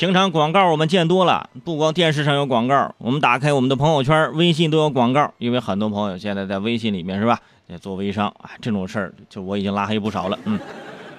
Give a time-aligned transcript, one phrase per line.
[0.00, 5.30] 平常广告我们见多了，不光电视上有广告，我们打开我们的朋友圈、微信都有广告。
[5.36, 10.38] 因为很多朋友现在在微信里面是吧，也做微商啊，这种事儿就我已经拉黑不少了。
[10.46, 10.58] 嗯，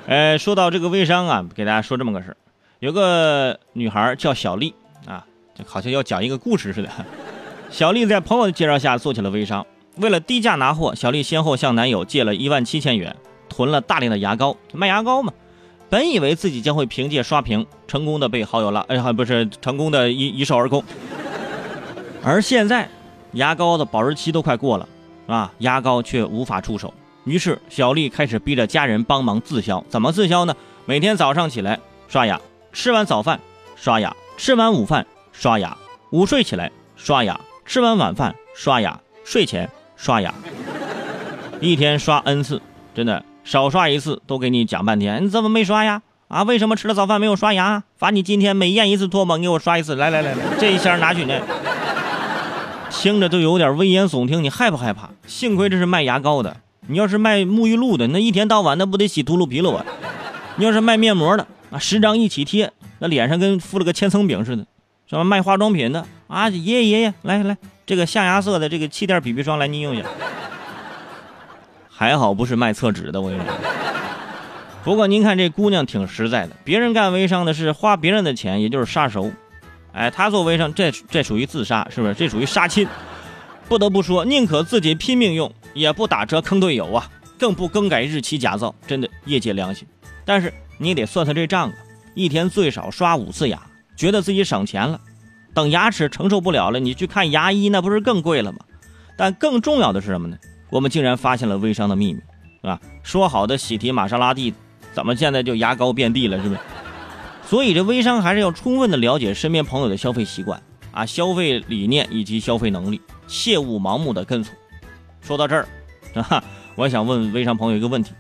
[0.08, 2.38] 呃， 说到这个微商啊，给大家说这么个事儿，
[2.80, 4.74] 有个女孩叫小丽
[5.06, 5.24] 啊，
[5.54, 6.90] 就好像要讲一个故事似的。
[7.70, 9.64] 小丽在朋友的介绍下做起了微商，
[9.98, 13.16] 为了低价拿货，小丽先后向男友借了一万七千元，
[13.48, 15.32] 囤了大量的牙膏，卖牙膏嘛。
[15.92, 20.82] 本以为自己将会凭借刷屏成功的被好友拉，哎呀，不是成功的一一扫而空。
[22.24, 22.88] 而现在，
[23.34, 24.88] 牙膏的保质期都快过了，
[25.28, 26.94] 啊，牙膏却无法出手。
[27.26, 29.84] 于是小丽开始逼着家人帮忙自销。
[29.90, 30.56] 怎么自销呢？
[30.86, 31.78] 每天早上起来
[32.08, 32.40] 刷牙，
[32.72, 33.42] 吃完早饭
[33.76, 35.78] 刷牙，吃完午饭刷牙，
[36.12, 40.34] 午睡起来刷牙，吃完晚饭刷牙，睡前刷牙，
[41.60, 42.62] 一天刷 n 次，
[42.96, 43.22] 真的。
[43.44, 46.02] 少刷一次都给你讲半天，你怎么没刷呀？
[46.28, 47.84] 啊，为什么吃了早饭没有刷牙？
[47.98, 49.96] 罚你今天每咽一次唾沫，给我刷一次。
[49.96, 51.42] 来来来来，这一箱拿去呢。
[52.90, 55.10] 听着都有点危言耸听，你害不害怕？
[55.26, 56.56] 幸亏这是卖牙膏的，
[56.88, 59.86] 你要是卖沐浴露的，那一天到晚那不得洗秃噜皮了啊？
[60.58, 64.66] 你要是卖面膜的啊，十张一起贴，那脸上跟敷了个千层饼似的。
[65.10, 66.48] 什么卖化妆品的啊？
[66.50, 70.06] 爷爷爷爷，来来，这个象牙色的这个气垫 BB 霜，来您用一下。
[72.02, 73.54] 还好不是卖厕纸的，我跟你说。
[74.84, 79.32] 不过您看这姑娘挺实在的，别人干微商的是花别人的钱，也就是杀熟。
[79.94, 82.16] 哎，她做微商，这这属于自杀，是不是？
[82.16, 82.88] 这属于杀亲。
[83.70, 89.88] 不得不说，宁可自己拼命用，也不打折坑队友啊，更不更改日期假造，真的业界良心。
[90.26, 91.74] 但是你得算算这账啊，
[92.16, 93.62] 一天最少刷五次牙，
[93.96, 95.00] 觉得自己省钱了。
[95.54, 98.58] 等牙齿承受不了了，你去看牙医，那不是更贵了吗？
[99.16, 100.36] 但更重要的是什么呢？
[100.72, 102.20] 我们竟然发现了微商的秘密，
[102.62, 102.80] 是吧？
[103.04, 104.54] 说好的喜提玛莎拉蒂，
[104.94, 106.60] 怎么现在就牙膏遍地了，是不是？
[107.46, 114.56] 所以这微商还是要充分的了解身边朋友的消费习惯啊、消费理念以及消费能力，切勿盲目的跟从。
[115.20, 115.68] 说到这儿，
[116.14, 116.44] 啊，
[116.76, 118.14] 我想问微商朋友一个问题，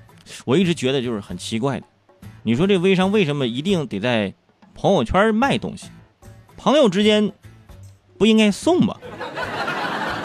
[0.45, 1.85] 我一直觉得就是很奇怪的，
[2.43, 4.33] 你说这微商为什么一定得在
[4.75, 5.87] 朋友圈卖东西？
[6.57, 7.31] 朋友之间
[8.17, 8.97] 不应该送吗？